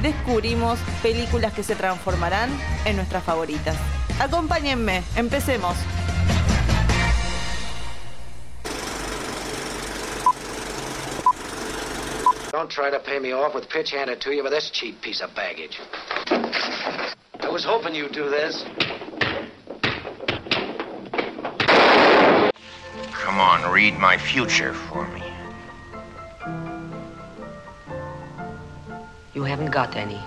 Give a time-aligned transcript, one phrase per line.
[0.00, 2.50] descubrimos películas que se transformarán
[2.84, 3.76] en nuestras favoritas.
[4.20, 5.76] Acompáñenme, empecemos.
[12.52, 15.22] Don't try to pay me off with pitch handed to you with this cheap piece
[15.22, 15.80] of baggage.
[17.40, 18.64] I was hoping you'd do this.
[23.12, 25.21] Come on, read my future for me.
[29.42, 30.20] You haven't got any.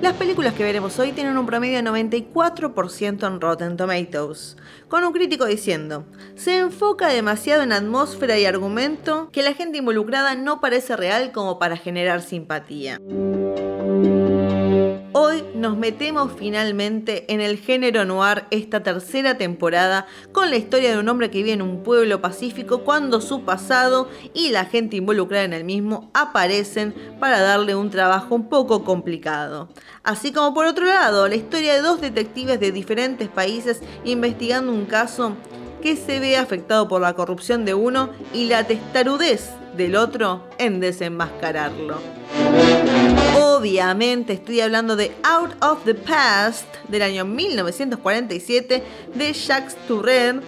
[0.00, 4.56] Las películas que veremos hoy tienen un promedio de 94% en Rotten Tomatoes,
[4.88, 10.34] con un crítico diciendo, se enfoca demasiado en atmósfera y argumento que la gente involucrada
[10.34, 12.98] no parece real como para generar simpatía.
[15.22, 20.98] Hoy nos metemos finalmente en el género noir esta tercera temporada con la historia de
[20.98, 25.44] un hombre que vive en un pueblo pacífico cuando su pasado y la gente involucrada
[25.44, 29.68] en el mismo aparecen para darle un trabajo un poco complicado.
[30.04, 34.86] Así como por otro lado, la historia de dos detectives de diferentes países investigando un
[34.86, 35.34] caso
[35.82, 40.80] que se ve afectado por la corrupción de uno y la testarudez del otro en
[40.80, 41.98] desenmascararlo.
[43.60, 48.82] Obviamente estoy hablando de Out of the Past del año 1947
[49.14, 50.40] de Jacques Tourret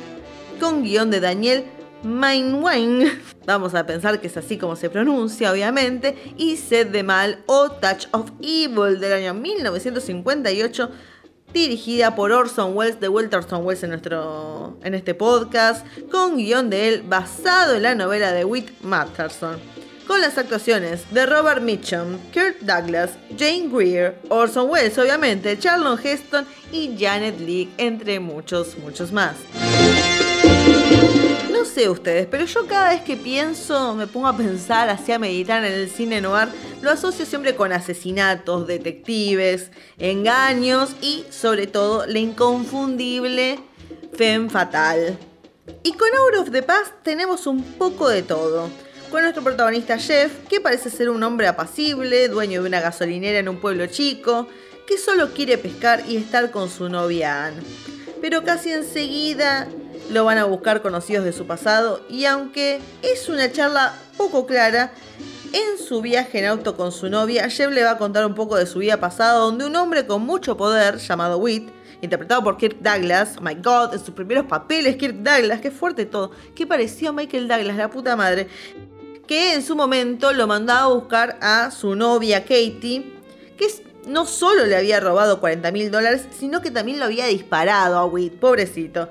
[0.58, 1.66] con guion de Daniel
[2.02, 3.20] Mainwain.
[3.46, 6.16] Vamos a pensar que es así como se pronuncia, obviamente.
[6.38, 10.90] Y Sed de Mal o Touch of Evil del año 1958
[11.52, 16.70] dirigida por Orson Welles, de vuelta Orson Welles en, nuestro, en este podcast, con guion
[16.70, 19.81] de él basado en la novela de Whit Matterson.
[20.06, 26.46] Con las actuaciones de Robert Mitchum, Kurt Douglas, Jane Greer, Orson Welles obviamente, Charlton Heston
[26.72, 29.36] y Janet Leigh, entre muchos, muchos más.
[31.52, 35.18] No sé ustedes, pero yo cada vez que pienso, me pongo a pensar, así a
[35.18, 36.48] meditar en el cine noir,
[36.80, 43.60] lo asocio siempre con asesinatos, detectives, engaños y sobre todo la inconfundible
[44.14, 45.16] femme fatal.
[45.84, 48.68] Y con Out of the Past tenemos un poco de todo.
[49.12, 53.50] Con nuestro protagonista Jeff, que parece ser un hombre apacible, dueño de una gasolinera en
[53.50, 54.48] un pueblo chico,
[54.86, 57.60] que solo quiere pescar y estar con su novia Anne.
[58.22, 59.68] Pero casi enseguida
[60.10, 64.94] lo van a buscar conocidos de su pasado y aunque es una charla poco clara,
[65.52, 68.56] en su viaje en auto con su novia, Jeff le va a contar un poco
[68.56, 71.68] de su vida pasada, donde un hombre con mucho poder, llamado Whit,
[72.00, 76.06] interpretado por Kirk Douglas, oh my god, en sus primeros papeles, Kirk Douglas, qué fuerte
[76.06, 78.48] todo, qué pareció a Michael Douglas, la puta madre,
[79.26, 83.12] que en su momento lo mandaba a buscar a su novia Katie,
[83.56, 83.66] que
[84.06, 88.06] no solo le había robado 40 mil dólares, sino que también lo había disparado a
[88.06, 89.08] Whit, pobrecito.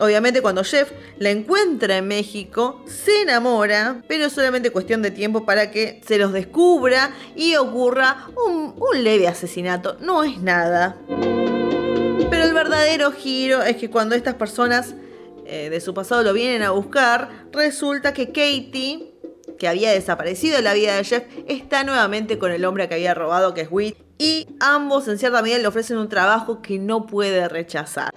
[0.00, 5.44] Obviamente cuando Jeff la encuentra en México, se enamora, pero es solamente cuestión de tiempo
[5.44, 9.96] para que se los descubra y ocurra un, leve asesinato.
[10.00, 10.96] No es nada.
[11.08, 14.94] Pero el verdadero giro es que cuando estas personas
[15.44, 19.11] eh, de su pasado lo vienen a buscar, resulta que Katie,
[19.62, 23.14] que había desaparecido de la vida de Jeff, está nuevamente con el hombre que había
[23.14, 27.06] robado, que es Whit, y ambos en cierta medida le ofrecen un trabajo que no
[27.06, 28.10] puede rechazar.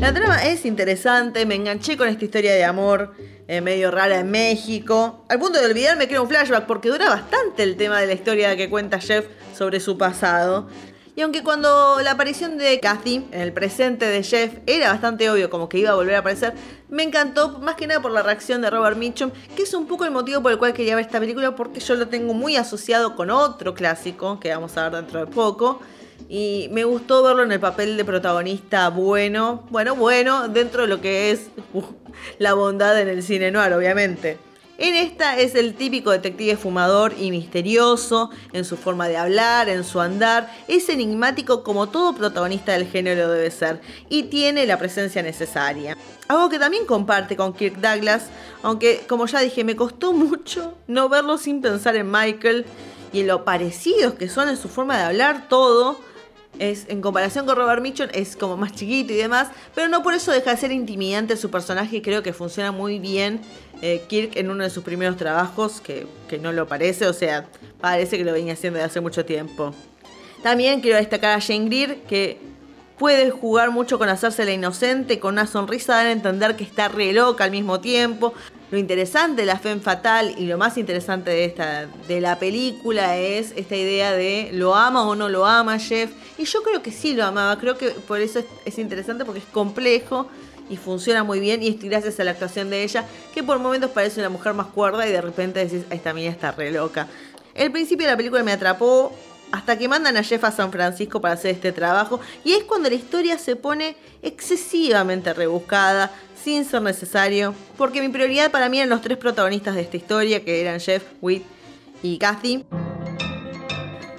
[0.00, 3.14] La trama es interesante, me enganché con esta historia de amor
[3.46, 7.08] eh, medio rara en México, al punto de olvidarme que era un flashback porque dura
[7.08, 9.26] bastante el tema de la historia que cuenta Jeff
[9.56, 10.68] sobre su pasado.
[11.16, 15.48] Y aunque cuando la aparición de Kathy en el presente de Jeff era bastante obvio
[15.48, 16.54] como que iba a volver a aparecer,
[16.88, 20.04] me encantó más que nada por la reacción de Robert Mitchum, que es un poco
[20.04, 23.14] el motivo por el cual quería ver esta película porque yo lo tengo muy asociado
[23.14, 25.80] con otro clásico que vamos a ver dentro de poco.
[26.28, 31.00] Y me gustó verlo en el papel de protagonista bueno, bueno, bueno, dentro de lo
[31.00, 31.82] que es uh,
[32.38, 34.38] la bondad en el cine noir, obviamente.
[34.76, 39.84] En esta es el típico detective fumador y misterioso en su forma de hablar, en
[39.84, 45.22] su andar, es enigmático como todo protagonista del género debe ser y tiene la presencia
[45.22, 45.96] necesaria.
[46.26, 48.26] Algo que también comparte con Kirk Douglas,
[48.64, 52.66] aunque como ya dije me costó mucho no verlo sin pensar en Michael
[53.12, 56.00] y en lo parecidos que son en su forma de hablar todo,
[56.58, 60.14] Es, en comparación con Robert Mitchum es como más chiquito y demás, pero no por
[60.14, 63.40] eso deja de ser intimidante su personaje y creo que funciona muy bien
[63.82, 67.46] eh, Kirk en uno de sus primeros trabajos, que, que no lo parece, o sea,
[67.80, 69.74] parece que lo venía haciendo desde hace mucho tiempo.
[70.42, 72.38] También quiero destacar a Jane Greer, que
[72.98, 76.88] puede jugar mucho con hacerse la inocente, con una sonrisa, dar a entender que está
[76.88, 78.34] re loca al mismo tiempo.
[78.70, 83.16] Lo interesante de la Femme Fatal y lo más interesante de, esta, de la película
[83.16, 86.10] es esta idea de lo ama o no lo ama Jeff.
[86.36, 89.40] Y yo creo que sí lo amaba, creo que por eso es, es interesante porque
[89.40, 90.28] es complejo
[90.68, 93.04] y funciona muy bien y es gracias a la actuación de ella
[93.34, 96.52] que por momentos parece una mujer más cuerda y de repente decís, esta mía está
[96.52, 97.06] re loca.
[97.54, 99.14] El principio de la película me atrapó,
[99.52, 102.88] hasta que mandan a Jeff a San Francisco para hacer este trabajo y es cuando
[102.88, 106.10] la historia se pone excesivamente rebuscada,
[106.42, 110.44] sin ser necesario, porque mi prioridad para mí eran los tres protagonistas de esta historia,
[110.44, 111.42] que eran Jeff, Whit
[112.02, 112.64] y Kathy.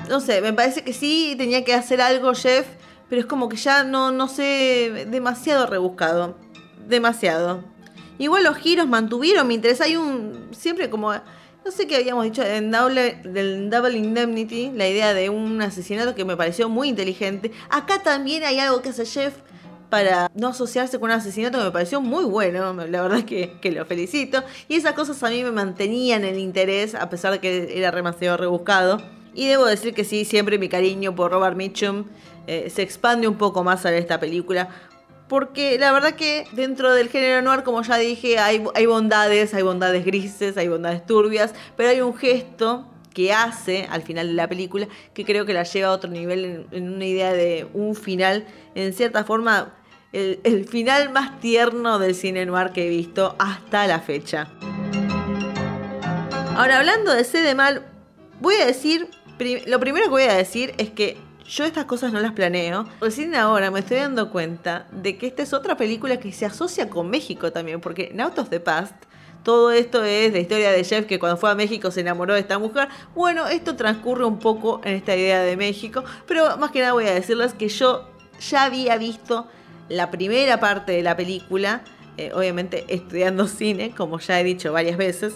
[0.10, 2.68] No sé, me parece que sí tenía que hacer algo Jeff,
[3.10, 6.36] pero es como que ya no, no sé, demasiado rebuscado,
[6.88, 7.64] demasiado.
[8.18, 11.14] Igual los giros mantuvieron mi interés, hay un, siempre como
[11.66, 16.14] no sé qué habíamos dicho en Double, del Double Indemnity, la idea de un asesinato
[16.14, 17.52] que me pareció muy inteligente.
[17.72, 19.34] Acá también hay algo que hace Jeff
[19.90, 23.72] para no asociarse con un asesinato que me pareció muy bueno, la verdad que, que,
[23.72, 24.44] lo felicito.
[24.68, 28.38] Y esas cosas a mí me mantenían el interés, a pesar de que era demasiado
[28.38, 29.02] rebuscado.
[29.36, 32.06] Y debo decir que sí, siempre mi cariño por Robert Mitchum
[32.48, 34.70] eh, se expande un poco más a esta película.
[35.28, 39.64] Porque la verdad que dentro del género noir, como ya dije, hay, hay bondades, hay
[39.64, 44.48] bondades grises, hay bondades turbias, pero hay un gesto que hace al final de la
[44.48, 48.46] película que creo que la lleva a otro nivel en, una idea de un final,
[48.76, 49.74] en cierta forma,
[50.14, 54.48] el, final más tierno del cine noir que he visto hasta la fecha.
[56.56, 57.86] Ahora, hablando de C mal,
[58.40, 59.10] voy a decir,
[59.68, 61.18] lo primero que voy a decir es que
[61.48, 62.88] yo estas cosas no las planeo.
[63.02, 66.90] Recién ahora me estoy dando cuenta de que esta es otra película que se asocia
[66.90, 68.96] con México también, porque en Out of Past
[69.44, 72.40] todo esto es la historia de Jeff que cuando fue a México se enamoró de
[72.40, 72.90] esta mujer.
[73.14, 77.06] Bueno, esto transcurre un poco en esta idea de México, pero más que nada voy
[77.06, 78.10] a decirles que yo
[78.40, 79.48] ya había visto
[79.88, 81.84] la primera parte de la película,
[82.18, 85.36] eh, obviamente estudiando cine, como ya he dicho varias veces.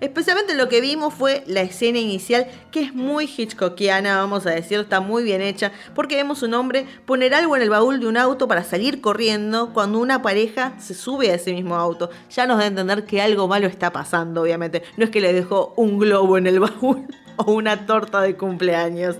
[0.00, 4.84] Especialmente lo que vimos fue la escena inicial, que es muy Hitchcockiana, vamos a decirlo,
[4.84, 8.16] está muy bien hecha, porque vemos un hombre poner algo en el baúl de un
[8.16, 12.10] auto para salir corriendo cuando una pareja se sube a ese mismo auto.
[12.30, 14.82] Ya nos da a entender que algo malo está pasando, obviamente.
[14.96, 17.06] No es que le dejó un globo en el baúl
[17.36, 19.16] o una torta de cumpleaños.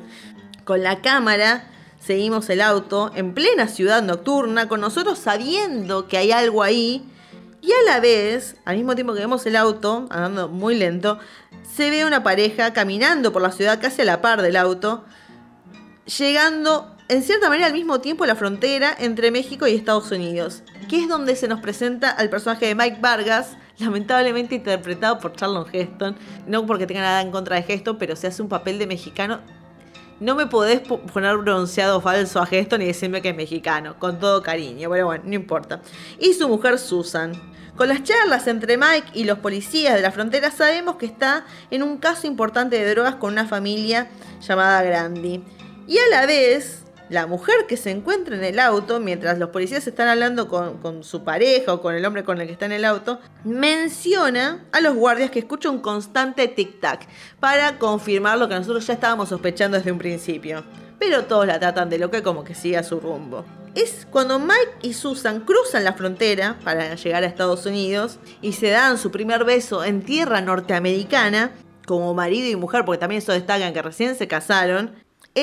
[0.64, 1.70] Con la cámara
[2.00, 7.04] seguimos el auto en plena ciudad nocturna, con nosotros sabiendo que hay algo ahí
[7.68, 11.18] y a la vez, al mismo tiempo que vemos el auto andando muy lento,
[11.76, 15.04] se ve una pareja caminando por la ciudad casi a la par del auto,
[16.18, 20.62] llegando en cierta manera al mismo tiempo a la frontera entre México y Estados Unidos,
[20.88, 25.66] que es donde se nos presenta al personaje de Mike Vargas, lamentablemente interpretado por Charlon
[25.70, 26.16] Heston,
[26.46, 29.40] no porque tenga nada en contra de Heston, pero se hace un papel de mexicano
[30.20, 34.42] no me podés poner bronceado falso a Heston y decirme que es mexicano, con todo
[34.42, 35.80] cariño, pero bueno, no importa.
[36.18, 37.32] Y su mujer Susan.
[37.76, 41.84] Con las charlas entre Mike y los policías de la frontera sabemos que está en
[41.84, 44.08] un caso importante de drogas con una familia
[44.40, 45.44] llamada Grandi.
[45.86, 49.86] Y a la vez, la mujer que se encuentra en el auto, mientras los policías
[49.86, 52.84] están hablando con, su pareja o con el hombre con el que está en el
[52.84, 57.06] auto, menciona a los guardias que escucha un constante tic-tac
[57.40, 60.64] para confirmar lo que nosotros ya estábamos sospechando desde un principio.
[60.98, 63.44] Pero todos la tratan de loca como que siga su rumbo.
[63.74, 68.70] Es cuando Mike y Susan cruzan la frontera para llegar a Estados Unidos y se
[68.70, 71.52] dan su primer beso en tierra norteamericana,
[71.86, 74.92] como marido y mujer, porque también eso destacan que recién se casaron,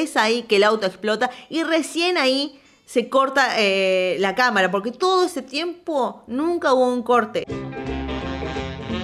[0.01, 4.91] es ahí que el auto explota y recién ahí se corta eh, la cámara, porque
[4.91, 7.45] todo ese tiempo nunca hubo un corte.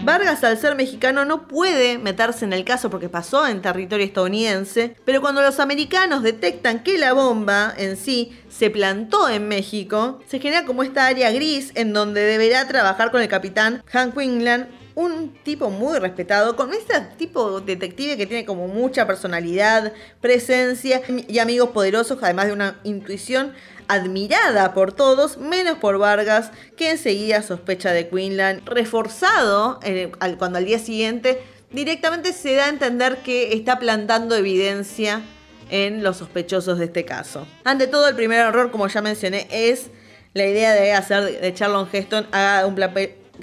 [0.03, 4.95] Vargas, al ser mexicano, no puede meterse en el caso porque pasó en territorio estadounidense,
[5.05, 10.39] pero cuando los americanos detectan que la bomba en sí se plantó en México, se
[10.39, 15.33] genera como esta área gris en donde deberá trabajar con el capitán Hank Wingland, un
[15.43, 21.69] tipo muy respetado, con este tipo detective que tiene como mucha personalidad, presencia y amigos
[21.69, 23.53] poderosos, además de una intuición
[23.87, 29.79] admirada por todos, menos por Vargas, que enseguida sospecha de Quinlan, reforzado
[30.19, 35.21] al, cuando al día siguiente directamente se da a entender que está plantando evidencia
[35.69, 37.47] en los sospechosos de este caso.
[37.63, 39.89] Ante todo, el primer error, como ya mencioné, es
[40.33, 42.75] la idea de hacer de Charlon Heston haga un,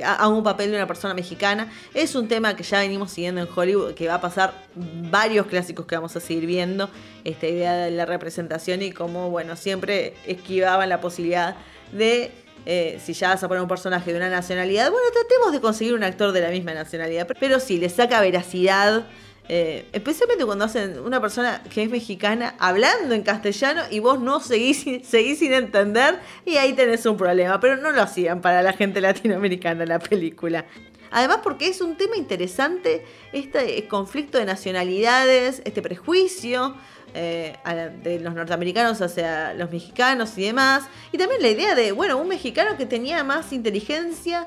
[0.04, 1.70] a un papel de una persona mexicana.
[1.94, 5.86] Es un tema que ya venimos siguiendo en Hollywood, que va a pasar varios clásicos
[5.86, 6.90] que vamos a seguir viendo,
[7.24, 11.56] esta idea de la representación y cómo, bueno, siempre esquivaban la posibilidad
[11.92, 12.30] de,
[12.66, 15.94] eh, si ya vas a poner un personaje de una nacionalidad, bueno, tratemos de conseguir
[15.94, 19.06] un actor de la misma nacionalidad, pero sí, le saca veracidad
[19.48, 24.40] eh, especialmente cuando hacen una persona que es mexicana hablando en castellano y vos no
[24.40, 27.58] seguís, seguís sin entender y ahí tenés un problema.
[27.58, 30.66] Pero no lo hacían para la gente latinoamericana la película.
[31.10, 36.74] Además porque es un tema interesante este conflicto de nacionalidades, este prejuicio
[37.14, 37.56] eh,
[38.02, 40.84] de los norteamericanos hacia los mexicanos y demás.
[41.10, 44.46] Y también la idea de, bueno, un mexicano que tenía más inteligencia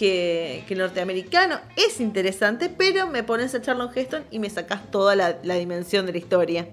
[0.00, 1.60] que, el norteamericano.
[1.76, 6.12] Es interesante, pero me pones a Charlton Heston y me sacas toda la, dimensión de
[6.12, 6.68] la historia.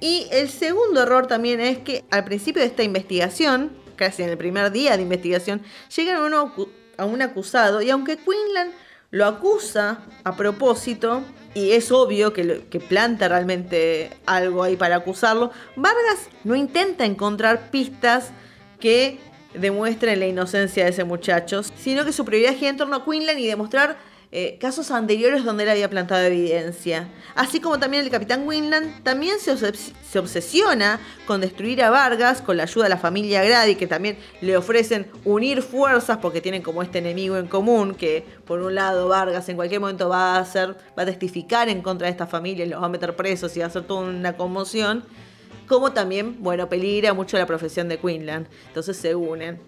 [0.00, 4.38] Y el segundo error también es que al principio de esta investigación, casi en el
[4.38, 5.60] primer día de investigación,
[5.94, 6.54] llegan a, uno,
[6.96, 8.72] a un acusado y aunque Quinlan
[9.10, 11.22] lo acusa a propósito,
[11.54, 17.70] y es obvio que, que, planta realmente algo ahí para acusarlo, Vargas no intenta encontrar
[17.70, 18.30] pistas
[18.80, 19.18] que
[19.54, 23.38] demuestren la inocencia de ese muchacho, sino que su prioridad gira en torno a Quinlan
[23.38, 23.96] y demostrar
[24.34, 27.10] eh, casos anteriores donde él había plantado evidencia.
[27.34, 32.56] Así como también el capitán Quinlan también se, se, obsesiona con destruir a Vargas con
[32.56, 36.82] la ayuda de la familia Grady, que también le ofrecen unir fuerzas porque tienen como
[36.82, 40.78] este enemigo en común, que por un lado Vargas en cualquier momento va a hacer,
[40.98, 43.58] va a testificar en contra de esta familia y los va a meter presos y
[43.58, 45.04] va a hacer toda una conmoción
[45.72, 48.46] como también, bueno, peligra mucho la profesión de Quinlan.
[48.68, 49.58] Entonces se unen.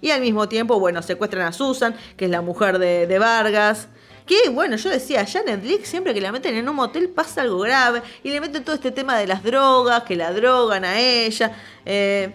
[0.00, 3.88] Y al mismo tiempo, bueno, secuestran a Susan, que es la mujer de, Vargas.
[4.26, 7.60] Que, bueno, yo decía, Janet Leigh siempre que la meten en un motel pasa algo
[7.60, 8.02] grave.
[8.22, 11.56] Y le meten todo este tema de las drogas, que la drogan a ella.
[11.86, 12.34] Eh,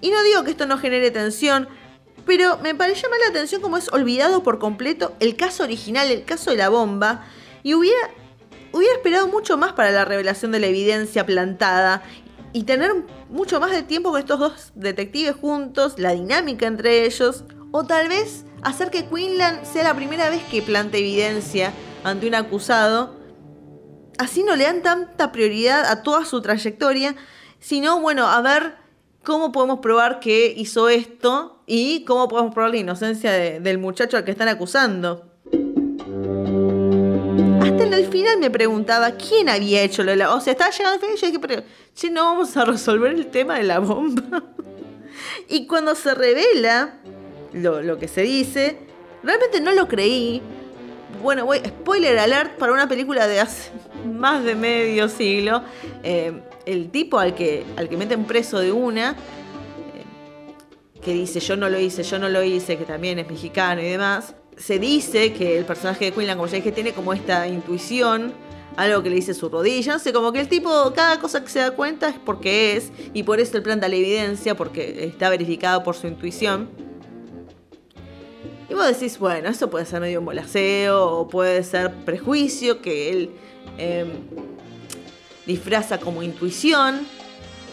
[0.00, 1.66] y no digo que esto no genere tensión,
[2.26, 6.24] pero me parece más la atención como es olvidado por completo el caso original, el
[6.24, 7.24] caso de la bomba.
[7.62, 8.10] Y hubiera
[8.74, 12.02] hubiera esperado mucho más para la revelación de la evidencia plantada
[12.52, 12.92] y tener
[13.30, 18.08] mucho más de tiempo con estos dos detectives juntos, la dinámica entre ellos, o tal
[18.08, 23.14] vez hacer que Quinlan sea la primera vez que plante evidencia ante un acusado.
[24.18, 27.14] Así no le dan tanta prioridad a toda su trayectoria,
[27.60, 28.74] sino, bueno, a ver
[29.22, 34.24] cómo podemos probar que hizo esto y cómo podemos probar la inocencia del muchacho al
[34.24, 35.33] que están acusando
[37.94, 40.34] al final me preguntaba quién había hecho lo de la...
[40.34, 41.62] O sea, estaba llegando al final y yo dije, pero,
[41.94, 44.44] che, no vamos a resolver el tema de la bomba.
[45.48, 46.98] y cuando se revela
[47.52, 48.78] lo, que se dice,
[49.22, 50.42] realmente no lo creí.
[51.22, 53.70] Bueno, spoiler alert para una película de hace
[54.06, 55.62] más de medio siglo.
[56.02, 56.32] Eh,
[56.66, 61.68] el tipo al que, al que meten preso de una, eh, que dice yo no
[61.68, 65.58] lo hice, yo no lo hice, que también es mexicano y demás, se dice que
[65.58, 68.32] el personaje de Quinlan, como ya dije, tiene como esta intuición,
[68.76, 71.50] algo que le dice su rodilla, no sé, como que el tipo, cada cosa que
[71.50, 75.04] se da cuenta es porque es, y por eso el plan da la evidencia, porque
[75.04, 76.68] está verificado por su intuición.
[78.68, 80.38] Y vos decís, bueno, eso puede ser medio un
[80.90, 83.30] o puede ser prejuicio, que él
[83.78, 84.08] em,
[85.46, 87.06] disfraza como intuición.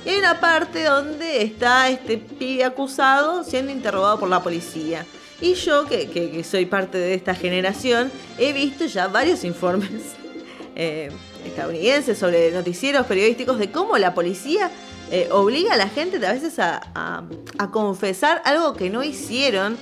[0.06, 5.06] Y hay una parte donde está este pibe acusado siendo interrogado por la policía.
[5.42, 9.90] Y yo, que, soy parte de esta generación, he visto ya varios informes
[10.76, 11.10] eh,
[11.46, 14.70] estadounidenses sobre noticieros periodísticos de cómo la policía
[15.10, 17.24] eh, obliga a la gente a veces a,
[17.72, 19.78] confesar algo que no hicieron.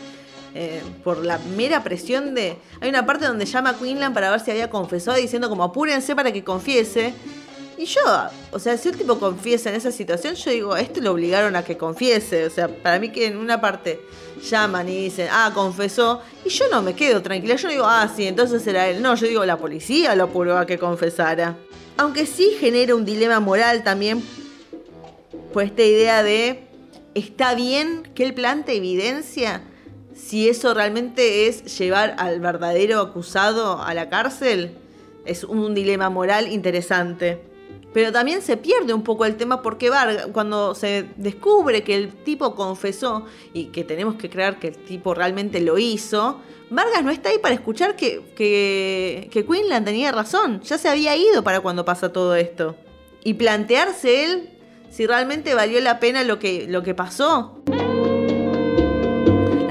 [0.56, 2.58] Eh, por la mera presión de...
[2.82, 6.16] Hay una parte donde llama a Quinlan para ver si había confesado diciendo como apúrense
[6.16, 7.14] para que confiese.
[7.80, 8.02] Y yo,
[8.52, 11.64] o sea, si un tipo confiesa en esa situación, yo digo, esto lo obligaron a
[11.64, 12.46] que confiese.
[12.46, 14.02] O sea, para mí que en una parte
[14.50, 18.28] llaman y dicen, ah, confesó, y yo no me quedo tranquila, yo digo, ah, sí,
[18.28, 19.02] entonces era él.
[19.02, 21.56] No, yo digo, la policía lo apuró a que confesara.
[21.96, 24.26] Aunque sí genera un dilema moral también,
[25.54, 26.66] pues esta idea de,
[27.16, 29.62] ¿está bien que él plante evidencia?
[30.14, 34.76] Si eso realmente es llevar al verdadero acusado a la cárcel,
[35.24, 37.48] es un dilema moral interesante.
[37.94, 42.10] Pero también se pierde un poco el tema porque Vargas, cuando se descubre que el
[42.14, 47.10] tipo confesó y que tenemos que creer que el tipo realmente lo hizo, Vargas no
[47.10, 50.62] está ahí para escuchar que, que, que Quinlan tenía razón.
[50.62, 52.76] Ya se había ido para cuando pasa todo esto.
[53.24, 54.50] Y plantearse él
[54.92, 57.62] si realmente valió la pena lo que, lo que pasó.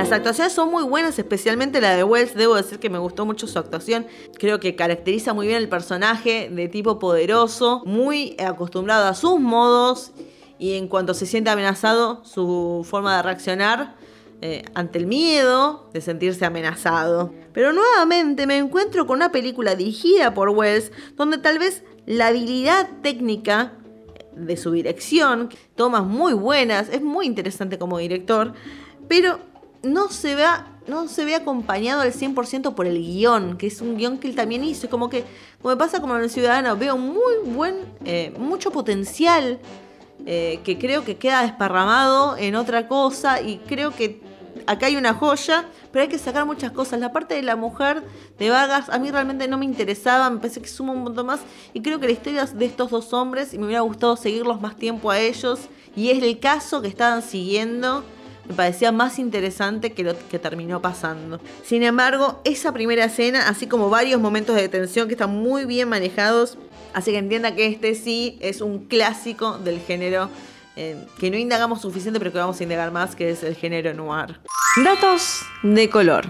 [0.08, 2.34] Las actuaciones son muy buenas, especialmente la de Wells.
[2.34, 4.06] Debo decir que me gustó mucho su actuación.
[4.38, 10.12] Creo que caracteriza muy bien el personaje de tipo poderoso, muy acostumbrado a sus modos
[10.58, 13.96] y en cuanto se siente amenazado, su forma de reaccionar
[14.40, 17.34] eh, ante el miedo de sentirse amenazado.
[17.52, 22.88] Pero nuevamente me encuentro con una película dirigida por Wells, donde tal vez la habilidad
[23.02, 23.74] técnica
[24.34, 28.54] de su dirección, tomas muy buenas, es muy interesante como director,
[29.06, 29.40] pero
[29.82, 30.44] no se ve,
[30.86, 34.34] no se ve acompañado al 100% por el guion, que es un guion que él
[34.34, 34.88] también hizo.
[34.88, 35.24] Como que,
[35.60, 39.58] como me pasa como en el Ciudadano, veo muy buen, eh, mucho potencial
[40.26, 44.20] eh, que creo que queda desparramado en otra cosa y creo que
[44.66, 47.00] acá hay una joya, pero hay que sacar muchas cosas.
[47.00, 48.02] La parte de la mujer
[48.38, 51.40] de Vargas a mí realmente no me interesaba, me parece que suma un montón más
[51.72, 54.76] y creo que la historia de estos dos hombres y me hubiera gustado seguirlos más
[54.76, 55.60] tiempo a ellos
[55.96, 58.04] y es el caso que estaban siguiendo
[58.48, 61.40] me parecía más interesante que lo que terminó pasando.
[61.64, 65.88] Sin embargo, esa primera escena, así como varios momentos de tensión que están muy bien
[65.88, 66.56] manejados,
[66.94, 70.30] hace que entienda que este sí es un clásico del género
[70.76, 73.92] eh, que no indagamos suficiente, pero que vamos a indagar más, que es el género
[73.94, 74.38] noir.
[74.84, 76.28] Datos de color.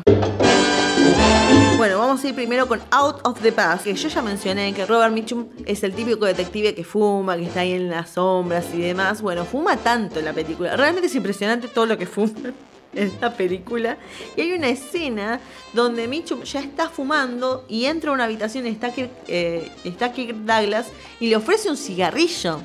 [1.79, 4.85] Bueno, vamos a ir primero con Out of the Past, que yo ya mencioné que
[4.85, 8.81] Robert Mitchum es el típico detective que fuma, que está ahí en las sombras y
[8.81, 9.23] demás.
[9.23, 10.75] Bueno, fuma tanto en la película.
[10.75, 12.33] Realmente es impresionante todo lo que fuma
[12.95, 13.97] en esta película.
[14.37, 15.39] Y hay una escena
[15.73, 20.13] donde Mitchum ya está fumando y entra a una habitación y está Kirk, eh, está
[20.13, 20.89] Kirk Douglas
[21.21, 22.59] y le ofrece un cigarrillo.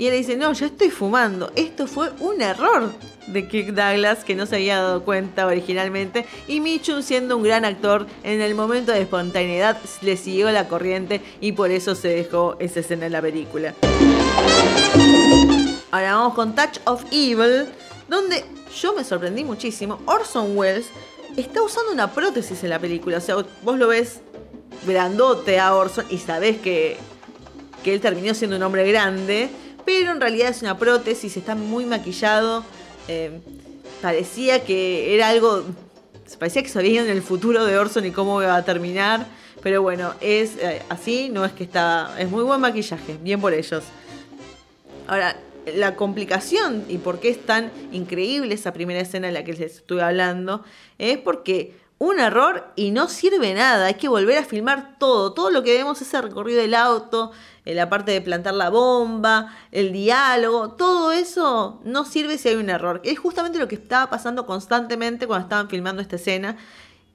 [0.00, 1.52] Y él dice, no, yo estoy fumando.
[1.56, 2.90] Esto fue un error
[3.26, 6.24] de Kirk Douglas que no se había dado cuenta originalmente.
[6.48, 11.20] Y Mitchum, siendo un gran actor, en el momento de espontaneidad le siguió la corriente
[11.42, 13.74] y por eso se dejó esa escena en la película.
[15.90, 17.66] Ahora vamos con Touch of Evil,
[18.08, 18.42] donde
[18.80, 20.00] yo me sorprendí muchísimo.
[20.06, 20.86] Orson Welles
[21.36, 23.18] está usando una prótesis en la película.
[23.18, 24.20] O sea, vos lo ves
[24.86, 26.96] grandote a Orson y sabés que,
[27.84, 29.50] que él terminó siendo un hombre grande
[29.84, 32.64] pero en realidad es una prótesis, está muy maquillado.
[33.08, 33.40] Eh,
[34.02, 35.64] parecía que era algo.
[36.38, 39.26] Parecía que sabían el futuro de Orson y cómo iba a terminar.
[39.62, 42.14] Pero bueno, es eh, así, no es que está.
[42.18, 43.84] Es muy buen maquillaje, bien por ellos.
[45.06, 45.36] Ahora,
[45.74, 49.76] la complicación y por qué es tan increíble esa primera escena en la que les
[49.76, 50.64] estuve hablando
[50.98, 53.84] es porque un error y no sirve nada.
[53.84, 55.34] Hay que volver a filmar todo.
[55.34, 57.30] Todo lo que vemos, ese recorrido del auto,
[57.66, 62.70] la parte de plantar la bomba, el diálogo, todo eso no sirve si hay un
[62.70, 63.02] error.
[63.04, 66.56] Es justamente lo que estaba pasando constantemente cuando estaban filmando esta escena.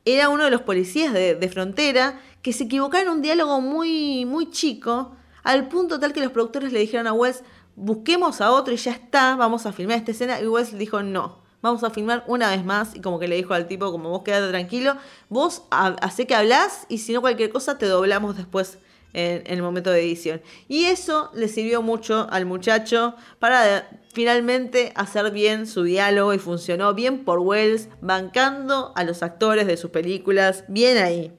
[0.05, 4.51] Era uno de los policías de, frontera que se equivocaron en un diálogo muy, muy
[4.51, 7.43] chico, al punto tal que los productores le dijeron a Wes,
[7.75, 10.39] busquemos a otro y ya está, vamos a filmar esta escena.
[10.39, 12.95] Y Wes dijo, no, vamos a filmar una vez más.
[12.95, 14.95] Y como que le dijo al tipo, como vos quedate tranquilo,
[15.29, 18.77] vos hace que hablas y si no cualquier cosa te doblamos después
[19.13, 20.41] en, el momento de edición.
[20.67, 26.93] Y eso le sirvió mucho al muchacho para finalmente hacer bien su diálogo y funcionó
[26.93, 31.31] bien por Wells, bancando a los actores de sus películas, bien ahí.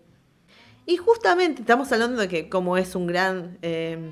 [0.86, 3.58] Y justamente estamos hablando de que como es un gran...
[3.62, 4.10] Eh,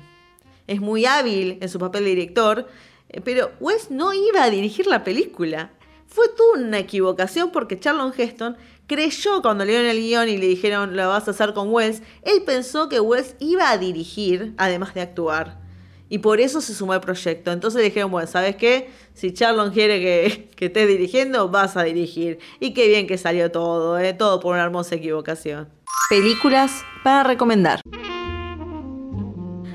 [0.67, 2.67] es muy hábil en su papel de director,
[3.09, 5.71] eh, pero Wells no iba a dirigir la película.
[6.15, 8.55] Fue toda una equivocación porque Charlon Heston
[8.87, 12.01] creyó cuando le dieron el guion y le dijeron lo vas a hacer con Wells,
[12.21, 15.59] él pensó que Wells iba a dirigir además de actuar.
[16.07, 17.51] Y por eso se sumó al proyecto.
[17.51, 18.91] Entonces le dijeron, bueno, ¿sabes qué?
[19.13, 22.39] Si Charlon quiere que, que estés dirigiendo, vas a dirigir.
[22.61, 24.13] Y qué bien que salió todo, ¿eh?
[24.13, 25.67] todo por una hermosa equivocación.
[26.09, 27.81] Películas para recomendar.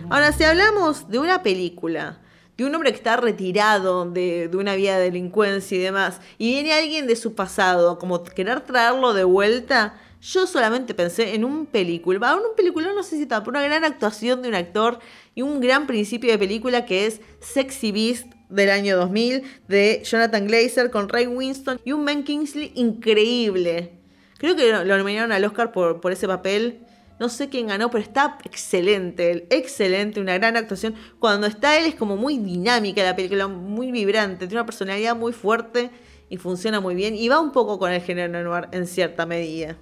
[0.09, 2.23] Ahora, si hablamos de una película
[2.61, 6.75] de un hombre que está retirado de, una vida de delincuencia y demás, y viene
[6.75, 12.33] alguien de su pasado, como querer traerlo de vuelta, yo solamente pensé en un película,
[12.33, 14.99] en un película no sé si está, pero una gran actuación de un actor
[15.35, 20.47] y un gran principio de película que es Sexy Beast del año 2000 de Jonathan
[20.47, 24.01] Glazer con Ray Winston y un Ben Kingsley increíble.
[24.37, 26.81] Creo que lo nominaron al Oscar por, por ese papel
[27.21, 30.95] no sé quién ganó, pero está excelente, excelente, una gran actuación.
[31.19, 35.35] Cuando está él es como muy dinámica la película, muy vibrante, tiene una personalidad muy
[35.35, 35.91] fuerte
[36.31, 39.77] y funciona muy bien y va un poco con el género noir en cierta medida.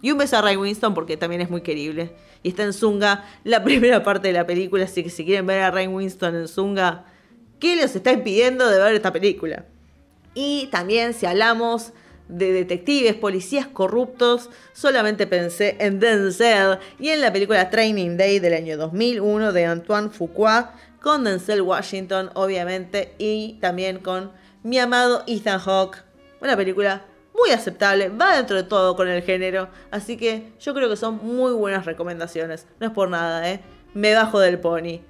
[0.00, 2.14] Y un beso a Ray Winston porque también es muy querible.
[2.44, 5.62] Y está en Zunga la primera parte de la película, así que si quieren ver
[5.62, 7.06] a Ray Winston en Zunga,
[7.58, 9.66] ¿qué les está impidiendo de ver esta película?
[10.34, 11.92] Y también si hablamos
[12.28, 18.54] de detectives, policías corruptos, solamente pensé en Denzel y en la película Training Day del
[18.54, 25.60] año 2001 de Antoine Fuqua, con Denzel Washington, obviamente, y también con mi amado Ethan
[25.60, 26.02] Hawke.
[26.40, 27.04] Una película
[27.38, 31.20] muy aceptable, va dentro de todo con el género, así que yo creo que son
[31.22, 32.66] muy buenas recomendaciones.
[32.80, 33.60] No es por nada, ¿eh?
[33.94, 35.00] Me bajo del pony.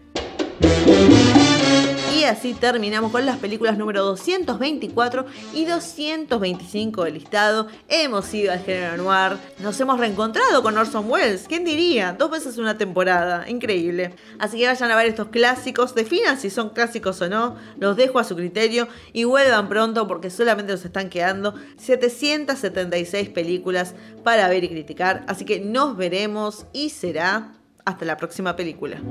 [2.16, 7.66] Y así terminamos con las películas número 224 y 225 del listado.
[7.88, 12.16] Hemos ido al género noir, nos hemos reencontrado con Orson Welles, ¿quién diría?
[12.18, 14.14] Dos veces una temporada, increíble.
[14.38, 18.18] Así que vayan a ver estos clásicos, definan si son clásicos o no, los dejo
[18.18, 24.64] a su criterio y vuelvan pronto porque solamente nos están quedando 776 películas para ver
[24.64, 25.22] y criticar.
[25.28, 27.52] Así que nos veremos y será
[27.84, 29.02] hasta la próxima película.